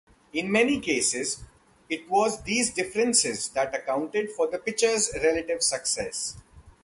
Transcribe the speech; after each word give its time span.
In 0.33 0.51
many 0.51 0.79
cases, 0.79 1.43
it 1.87 2.09
was 2.09 2.41
these 2.41 2.73
differences 2.73 3.49
that 3.49 3.75
accounted 3.75 4.31
for 4.31 4.47
the 4.47 4.57
pitchers' 4.57 5.11
relative 5.21 5.61
success. 5.61 6.37